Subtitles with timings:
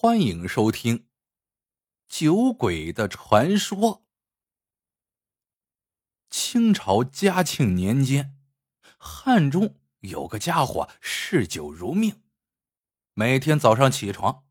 [0.00, 0.98] 欢迎收听
[2.06, 3.76] 《酒鬼的传说》。
[6.30, 8.38] 清朝嘉庆年间，
[8.96, 12.22] 汉中有个家伙嗜酒如命，
[13.14, 14.44] 每天早上起床，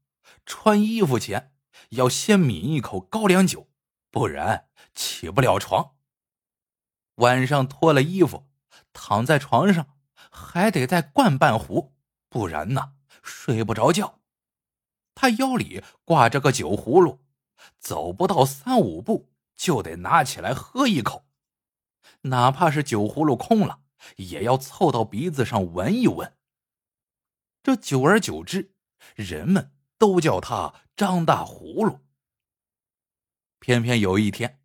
[0.45, 1.53] 穿衣服前
[1.91, 3.69] 要先抿一口高粱酒，
[4.11, 5.95] 不然起不了床。
[7.15, 8.49] 晚上脱了衣服，
[8.91, 9.95] 躺在床上
[10.29, 11.95] 还得再灌半壶，
[12.27, 14.19] 不然呢睡不着觉。
[15.19, 17.21] 他腰里挂着个酒葫芦，
[17.79, 21.25] 走不到三五步就得拿起来喝一口，
[22.21, 23.79] 哪怕是酒葫芦空了，
[24.17, 26.37] 也要凑到鼻子上闻一闻。
[27.63, 28.75] 这久而久之，
[29.15, 32.01] 人们都叫他张大葫芦。
[33.59, 34.61] 偏偏有一天，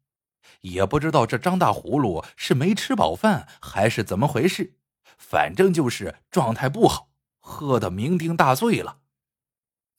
[0.60, 4.76] 也不知道这张大葫芦是没吃饱饭还是怎么回事，
[5.16, 7.08] 反正就是状态不好，
[7.40, 8.98] 喝得酩酊大醉了。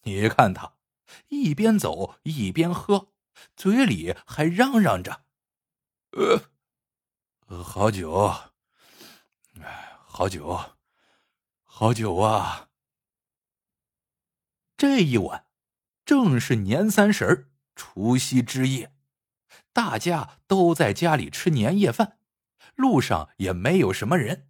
[0.04, 0.76] 你看他，
[1.30, 3.14] 一边走一边喝，
[3.56, 5.26] 嘴里还嚷嚷着
[7.48, 8.34] ：“呃，好酒，
[9.62, 10.60] 哎，好酒，
[11.64, 12.70] 好酒啊！”
[14.76, 15.48] 这一晚
[16.04, 18.94] 正是年三十除夕之夜，
[19.72, 22.20] 大家都在家里吃年夜饭，
[22.76, 24.50] 路上也没有什么人。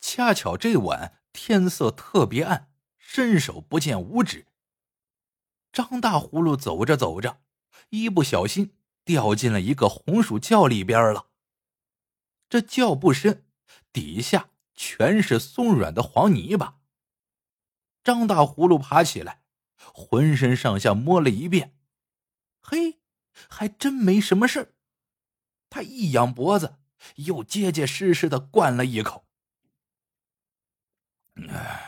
[0.00, 2.73] 恰巧这晚天色特别暗。
[3.06, 4.46] 伸手不见五指。
[5.72, 7.40] 张大葫芦走着走着，
[7.90, 8.74] 一不小心
[9.04, 11.28] 掉进了一个红薯窖里边了。
[12.48, 13.44] 这窖不深，
[13.92, 16.80] 底下全是松软的黄泥巴。
[18.02, 19.42] 张大葫芦爬起来，
[19.76, 21.76] 浑身上下摸了一遍，
[22.60, 23.00] 嘿，
[23.48, 24.74] 还真没什么事儿。
[25.70, 26.78] 他一仰脖子，
[27.16, 29.26] 又结结实实的灌了一口。
[31.48, 31.83] 唉。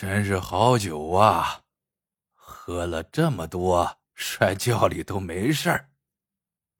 [0.00, 1.64] 真是好酒啊！
[2.32, 5.90] 喝了这么多，摔觉里都没事儿。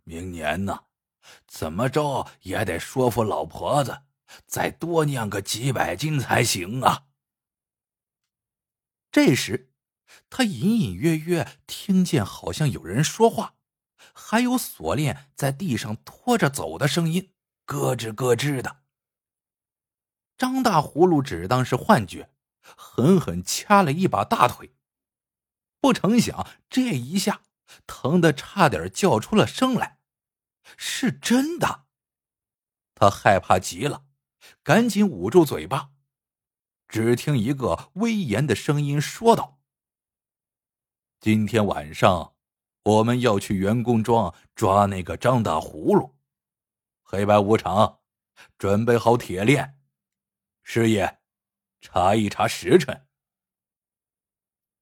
[0.04, 0.84] 明年呢，
[1.44, 4.02] 怎么着也得说服老婆子，
[4.46, 7.06] 再多酿个几百斤才行啊。
[9.10, 9.72] 这时，
[10.30, 13.56] 他隐隐约约听见好像有人说话，
[14.14, 17.32] 还有锁链在地上拖着走的声音，
[17.64, 18.82] 咯吱咯吱的。
[20.36, 22.30] 张大葫芦只当是幻觉。
[22.76, 24.74] 狠狠掐了一把大腿，
[25.80, 27.42] 不成想这一下
[27.86, 29.98] 疼得差点叫出了声来，
[30.76, 31.86] 是真的。
[32.94, 34.04] 他害怕极了，
[34.62, 35.90] 赶紧捂住嘴巴。
[36.88, 39.60] 只听一个威严的声音说道
[41.20, 42.34] ：“今天晚上
[42.82, 46.16] 我们要去员工庄抓那个张大葫芦，
[47.02, 48.00] 黑白无常，
[48.56, 49.78] 准备好铁链，
[50.62, 51.17] 师爷。”
[51.80, 53.06] 查一查时辰。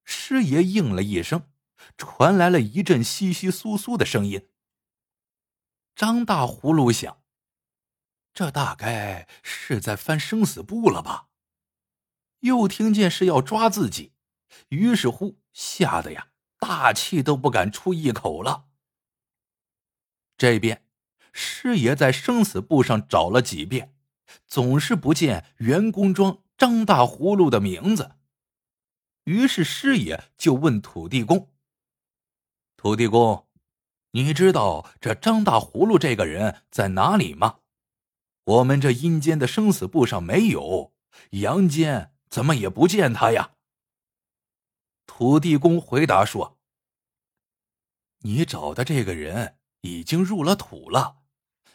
[0.04, 1.50] 师爷应了一声，
[1.96, 4.48] 传来了一阵窸窸窣窣的声音。
[5.94, 7.22] 张大葫芦想，
[8.32, 11.28] 这大概是在翻生死簿了吧？
[12.40, 14.12] 又听见是要抓自己，
[14.68, 18.68] 于是乎吓得呀，大气都不敢出一口了。
[20.36, 20.86] 这边，
[21.32, 23.96] 师爷在生死簿上找了几遍，
[24.46, 26.44] 总是不见袁工庄。
[26.56, 28.16] 张大葫芦的名字，
[29.24, 31.52] 于是师爷就问土地公
[32.78, 33.46] ：“土地公，
[34.12, 37.60] 你知道这张大葫芦这个人在哪里吗？
[38.44, 40.94] 我们这阴间的生死簿上没有，
[41.32, 43.52] 阳间怎么也不见他呀？”
[45.06, 46.58] 土地公回答说
[48.20, 51.18] ：“你找的这个人已经入了土了，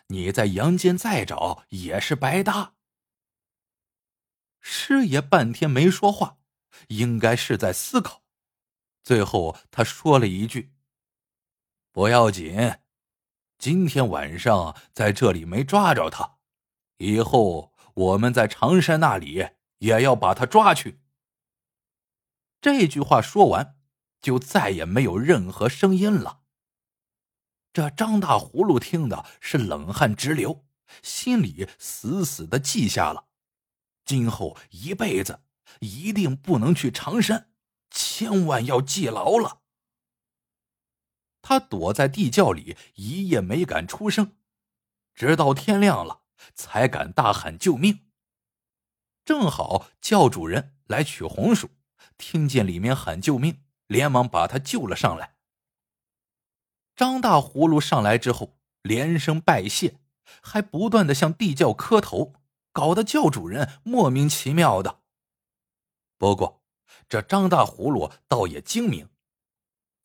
[0.08, 2.74] 你在阳间再找也是白搭。”
[4.62, 6.38] 师爷半天没说话，
[6.88, 8.24] 应该是在思考。
[9.04, 10.74] 最后他说了一句
[11.92, 12.78] ：“不要紧，
[13.58, 16.38] 今天晚上在这里没抓着他，
[16.98, 19.50] 以后我们在长山那里
[19.80, 21.02] 也要把他抓去。”
[22.62, 23.76] 这句话说完，
[24.22, 26.42] 就再也没有任何声音了。
[27.74, 30.68] 这张大葫芦听的是冷汗直流，
[31.02, 33.30] 心里死死的记下了。
[34.06, 35.42] 今后一辈子
[35.80, 37.52] 一定不能去长山，
[37.90, 39.62] 千万要记牢了。
[41.42, 44.38] 他躲在地窖里一夜没敢出声，
[45.14, 46.22] 直到天亮了
[46.54, 48.08] 才敢大喊救命。
[49.24, 51.70] 正好窖主人来取红薯，
[52.18, 55.36] 听见里面喊救命，连忙把他救了上来。
[56.96, 60.00] 张大葫芦上来之后，连声拜谢，
[60.42, 62.34] 还不断的向地窖磕头。
[62.72, 65.02] 搞得教主人莫名其妙的。
[66.18, 66.64] 不过，
[67.10, 69.10] 这张大葫芦倒也精明，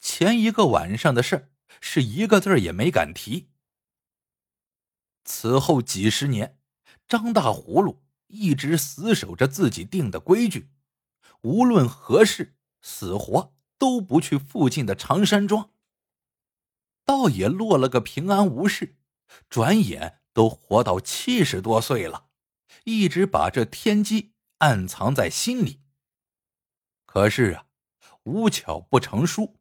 [0.01, 3.51] 前一个晚上的事是一个字也没敢提。
[5.25, 6.59] 此后几十年，
[7.07, 10.71] 张大葫芦一直死守着自己定的规矩，
[11.43, 15.71] 无论何事，死活都不去附近的长山庄。
[17.05, 18.97] 倒也落了个平安无事，
[19.49, 22.26] 转眼都活到七十多岁了，
[22.85, 25.83] 一直把这天机暗藏在心里。
[27.05, 27.67] 可是啊，
[28.25, 29.59] 无巧不成书，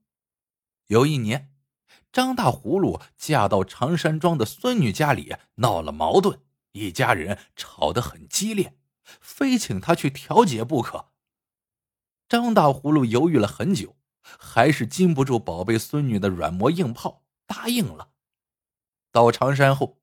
[0.88, 1.54] 有一年，
[2.12, 6.40] 张大葫芦嫁到常山庄的孙女家里闹了矛盾，
[6.72, 11.12] 一家人吵得很激烈，非请他去调解不可。
[12.28, 17.24] 张大葫芦犹豫了很久，还是禁不住宝贝孙女的软磨硬泡。
[17.48, 18.10] 答应了。
[19.12, 20.00] 到常山后，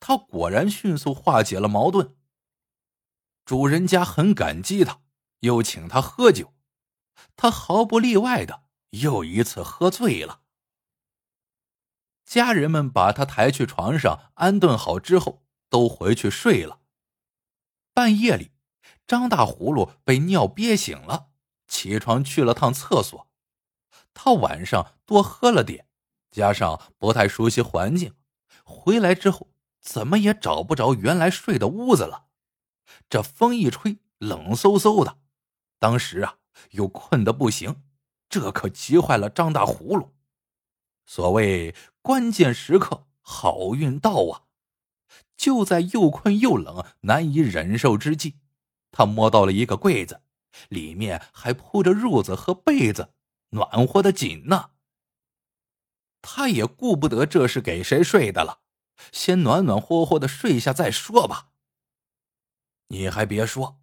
[0.00, 2.16] 他果然迅速化解了矛盾。
[3.46, 5.00] 主人家很感激他，
[5.38, 6.52] 又请他喝酒，
[7.36, 10.40] 他毫不例外的又一次喝醉了。
[12.24, 16.80] 家人们把他抬去床上安顿好之后，都回去睡了。
[17.94, 18.50] 半夜里，
[19.06, 21.28] 张大葫芦被尿憋醒了，
[21.68, 23.30] 起床去了趟厕所。
[24.12, 25.86] 他晚上多喝了点。
[26.32, 28.14] 加上不太熟悉环境，
[28.64, 29.48] 回来之后
[29.80, 32.25] 怎么也找不着原来睡的屋子了。
[33.08, 35.18] 这风一吹，冷飕飕的。
[35.78, 36.38] 当时啊，
[36.70, 37.82] 又困得不行，
[38.28, 40.14] 这可急坏了张大葫芦。
[41.04, 44.42] 所谓关键时刻好运到啊！
[45.36, 48.36] 就在又困又冷、难以忍受之际，
[48.90, 50.22] 他摸到了一个柜子，
[50.68, 53.12] 里面还铺着褥子和被子，
[53.50, 54.70] 暖和的紧呢。
[56.22, 58.60] 他也顾不得这是给谁睡的了，
[59.12, 61.50] 先暖暖和和的睡下再说吧。
[62.88, 63.80] 你还别说，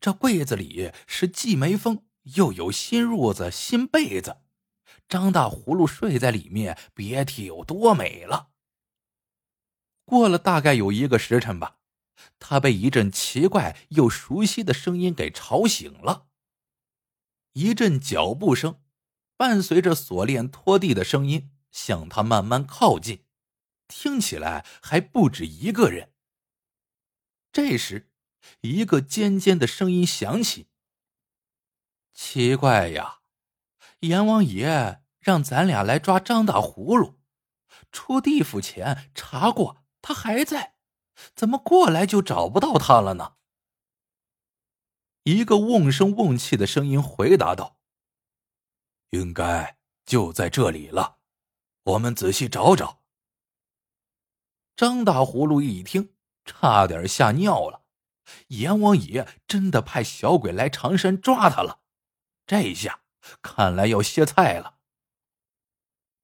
[0.00, 2.04] 这柜子里是既没风
[2.34, 4.42] 又有新褥子、新被子，
[5.08, 8.50] 张大葫芦睡在里面，别提有多美了。
[10.04, 11.78] 过了大概有一个时辰吧，
[12.38, 16.26] 他被一阵奇怪又熟悉的声音给吵醒了。
[17.52, 18.82] 一阵脚步声，
[19.36, 21.52] 伴随着锁链拖地的声音。
[21.70, 23.24] 向他慢慢靠近，
[23.86, 26.12] 听起来还不止一个人。
[27.52, 28.09] 这时，
[28.60, 30.68] 一个尖尖的声音响起
[32.12, 33.20] ：“奇怪呀，
[34.00, 37.18] 阎王爷让咱俩来抓张大葫芦，
[37.90, 40.74] 出地府前查过，他还在，
[41.34, 43.34] 怎么过来就找不到他了呢？”
[45.24, 47.78] 一个瓮声瓮气的声音回答道
[49.10, 51.18] ：“应该就在这里了。”
[51.84, 53.00] 我们仔细找找。
[54.76, 56.14] 张大葫芦一听，
[56.44, 57.79] 差点吓尿了。
[58.48, 61.80] 阎王爷真的派小鬼来长山抓他了，
[62.46, 63.00] 这一下
[63.42, 64.78] 看来要歇菜了。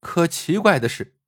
[0.00, 1.18] 可奇怪的是，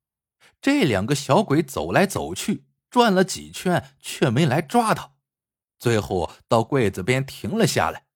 [0.61, 5.15] 这两个小鬼走来走去，转了几圈，却没来抓他。
[5.77, 8.07] 最后到柜子边停了下来。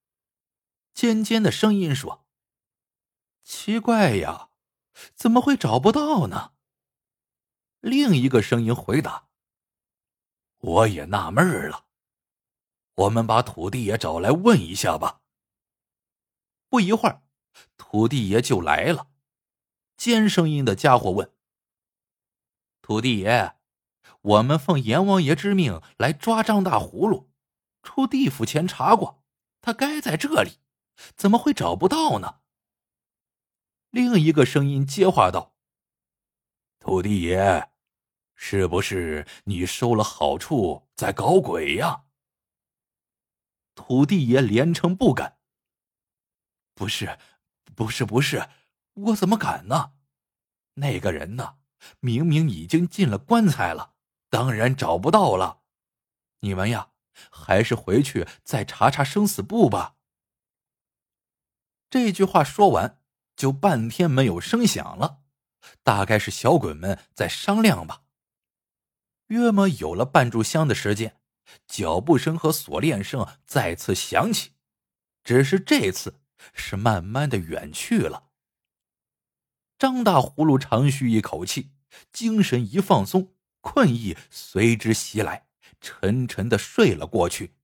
[0.92, 2.26] 尖尖的声音说
[3.42, 4.50] ：“奇怪呀。”
[5.16, 6.52] 怎么会找不到呢？
[7.80, 9.26] 另一个声音回答
[10.58, 11.83] ：“我也纳闷了，
[12.94, 15.20] 我们把土地爷找来问一下吧。”
[16.68, 17.22] 不一会儿，
[17.76, 19.08] 土地爷就来了。
[19.96, 21.32] 尖声音的家伙问
[22.82, 23.56] ：“土地爷，
[24.20, 27.30] 我们奉阎王爷之命来抓张大葫芦，
[27.82, 29.22] 出地府前查过，
[29.60, 30.58] 他该在这里，
[31.16, 32.40] 怎么会找不到呢？”
[33.90, 35.54] 另一个声音接话道
[36.80, 37.70] ：“土地爷，
[38.34, 42.06] 是不是你收了好处在搞鬼呀？”
[43.74, 45.38] 土地爷连称不敢
[46.74, 47.18] ：“不是，
[47.74, 48.48] 不是，不是，
[48.94, 49.92] 我怎么敢呢？
[50.74, 51.56] 那个人呢，
[52.00, 53.94] 明明已经进了棺材了，
[54.30, 55.62] 当然找不到了。
[56.40, 56.90] 你们呀，
[57.30, 59.96] 还是回去再查查生死簿吧。”
[61.90, 63.00] 这句话说完。
[63.36, 65.24] 就半天没有声响了，
[65.82, 68.04] 大概是小鬼们在商量吧。
[69.26, 71.20] 约莫有了半炷香的时间，
[71.66, 74.52] 脚步声和锁链声再次响起，
[75.22, 76.20] 只是这次
[76.52, 78.30] 是慢慢的远去了。
[79.78, 81.72] 张大葫芦长吁一口气，
[82.12, 85.48] 精神一放松，困意随之袭来，
[85.80, 87.54] 沉沉的睡了过去。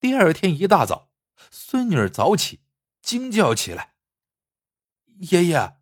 [0.00, 1.10] 第二天一大早，
[1.50, 2.60] 孙女儿早起，
[3.02, 3.94] 惊叫起来。
[5.20, 5.78] 爷爷，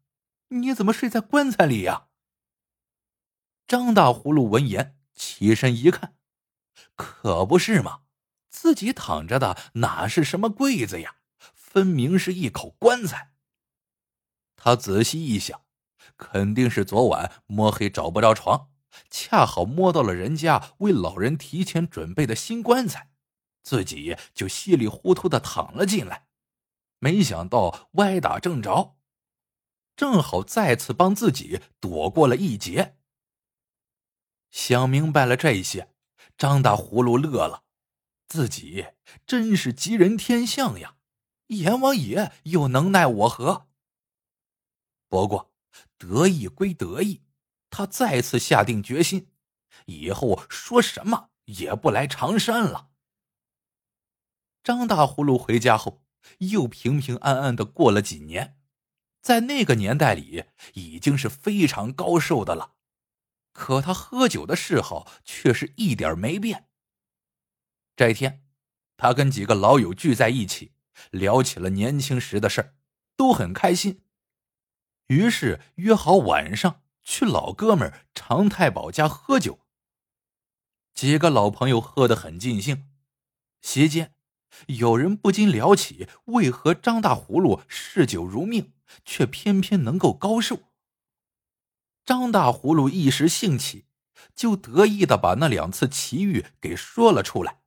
[0.49, 2.09] 你怎么睡在棺材里呀？
[3.67, 6.17] 张大葫芦闻言起身一看，
[6.95, 8.03] 可不是嘛，
[8.49, 11.17] 自己躺着的哪是什么柜子呀，
[11.55, 13.33] 分明是一口棺材。
[14.57, 15.63] 他仔细一想，
[16.17, 18.71] 肯定是昨晚摸黑找不着床，
[19.11, 23.11] 恰好摸到了人家为老人提前准备的新棺材，
[23.63, 26.27] 自己就稀里糊涂的躺了进来，
[26.99, 28.97] 没想到歪打正着，
[29.95, 32.97] 正好再次帮自己躲过了一劫。
[34.51, 35.95] 想明白了这一些，
[36.37, 37.65] 张大葫芦乐了，
[38.29, 38.87] 自己
[39.27, 40.97] 真是吉人天相呀！
[41.49, 43.69] 阎王爷又能奈我何？
[45.09, 45.53] 不过，
[45.97, 47.23] 得意归得意，
[47.71, 49.29] 他再次下定决心，
[49.87, 52.91] 以后说什么也不来长山了。
[54.63, 56.03] 张大葫芦回家后，
[56.39, 58.59] 又平平安安的过了几年，
[59.23, 62.76] 在那个年代里，已经是非常高寿的了。
[63.57, 66.69] 可他喝酒的嗜好却是一点没变。
[67.97, 68.45] 这一天，
[68.99, 70.73] 他跟几个老友聚在一起，
[71.11, 72.75] 聊起了年轻时的事儿，
[73.17, 74.03] 都很开心。
[75.07, 79.61] 于是约好晚上去老哥们常太保家喝酒。
[80.93, 82.91] 几个老朋友喝得很尽兴，
[83.63, 84.15] 席间
[84.67, 88.75] 有人不禁聊起为何张大葫芦嗜酒如命，
[89.07, 90.61] 却偏偏能够高寿。
[92.07, 93.85] 张大葫芦一时兴起，
[94.37, 97.63] 就得意的把那两次奇遇给说了出来。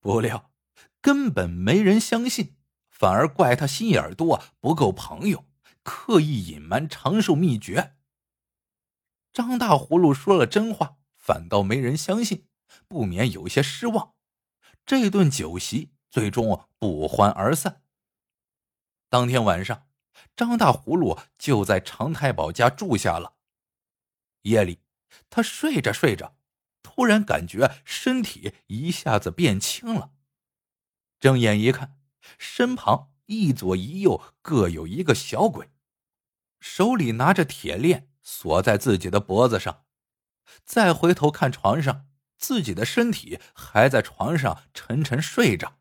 [0.00, 0.50] 不料
[1.00, 2.56] 根本没人相信，
[2.90, 5.44] 反而怪他心眼多，不够朋友。
[5.84, 7.94] 刻意隐瞒长寿秘诀。
[9.32, 12.48] 张大葫芦说了真话，反倒没人相信，
[12.88, 14.14] 不免有些失望。
[14.84, 17.82] 这顿酒席最终不欢而散。
[19.08, 19.86] 当天晚上，
[20.34, 23.34] 张大葫芦就在常太保家住下了。
[24.42, 24.80] 夜里，
[25.30, 26.36] 他睡着睡着，
[26.82, 30.12] 突然感觉身体一下子变轻了。
[31.20, 31.98] 睁眼一看，
[32.38, 35.70] 身旁一左一右各有一个小鬼。
[36.60, 39.84] 手里拿着铁链锁在自己的脖子上，
[40.64, 45.80] 再回头看床上，自己的身体还在床上沉沉睡着。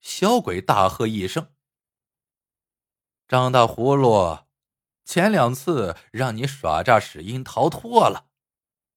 [0.00, 1.52] 小鬼大喝一声
[3.28, 4.40] ：“张大葫芦，
[5.04, 8.28] 前两次让你耍诈使阴逃脱了，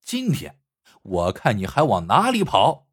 [0.02, 0.60] 今天
[1.02, 2.88] 我看你还往哪里跑？”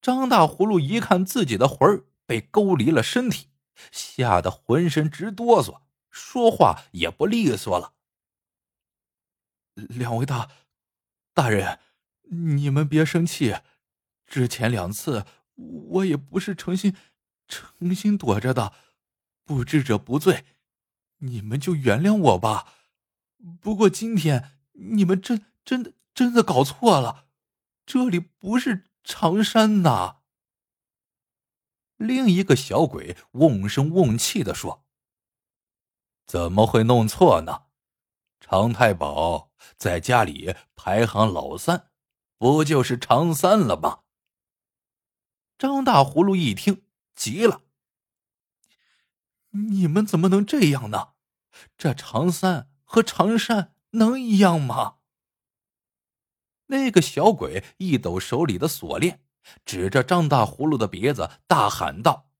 [0.00, 3.48] 张大葫芦一看自己的魂儿被勾离了身体，
[3.90, 5.80] 吓得浑身直哆嗦。
[6.10, 7.94] 说话也不利索了。
[9.74, 10.50] 两位大
[11.32, 11.80] 大人，
[12.30, 13.56] 你们别生气。
[14.26, 16.96] 之前两次我也不是诚心
[17.48, 18.72] 诚心躲着的，
[19.44, 20.44] 不知者不罪，
[21.18, 22.74] 你们就原谅我吧。
[23.60, 27.26] 不过今天你们真真的真的搞错了，
[27.84, 30.18] 这里不是长山呐。
[31.96, 34.84] 另一个小鬼瓮声瓮气的说。
[36.26, 37.64] 怎么会弄错呢？
[38.40, 41.90] 常太保在家里排行老三，
[42.38, 44.00] 不就是常三了吗？
[45.58, 46.82] 张大葫芦一听
[47.14, 47.62] 急了
[49.54, 51.14] ：“你们怎么能这样呢？
[51.76, 54.96] 这常三和常山能一样吗？”
[56.66, 59.22] 那个小鬼一抖手里的锁链，
[59.64, 62.30] 指着张大葫芦的鼻子大喊道：“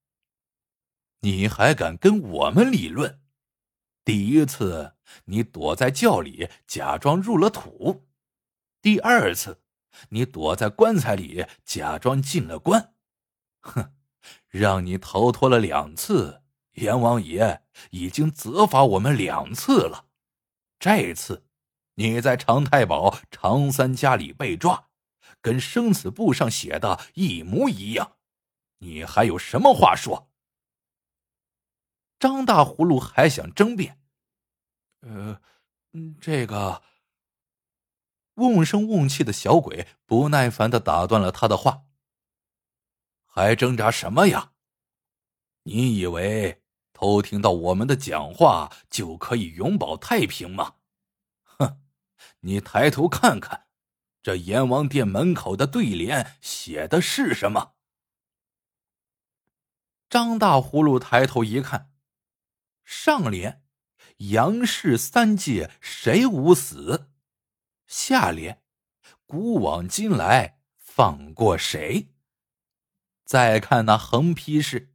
[1.21, 3.21] 你还敢跟我们理论？”
[4.03, 4.95] 第一次，
[5.25, 8.05] 你躲在窖里假装入了土；
[8.81, 9.63] 第二次，
[10.09, 12.93] 你躲在棺材里假装进了棺。
[13.61, 13.93] 哼，
[14.47, 16.43] 让你逃脱了两次，
[16.75, 20.07] 阎王爷已经责罚我们两次了。
[20.79, 21.45] 这次，
[21.95, 24.89] 你在常太保常三家里被抓，
[25.41, 28.17] 跟生死簿上写的一模一样。
[28.79, 30.29] 你还有什么话说？
[32.19, 33.99] 张大葫芦还想争辩，
[35.01, 35.41] 呃，
[36.19, 36.81] 这个
[38.35, 41.83] 瓮声瓮气的小鬼不耐烦的打断了他的话。
[43.25, 44.53] 还挣扎什么呀？
[45.63, 46.63] 你以为
[46.95, 50.75] 偷听到我们的讲话就可以永保太平吗？
[51.43, 51.81] 哼！
[52.39, 53.67] 你抬头看看，
[54.23, 57.73] 这阎王殿门口的对联写的是什么？
[60.09, 61.91] 张大葫芦抬头一看。
[62.85, 63.61] 上联：
[64.17, 67.11] 杨氏三界谁无死？
[67.87, 68.63] 下联：
[69.25, 72.13] 古往今来放过谁？
[73.25, 74.94] 再看那横批是：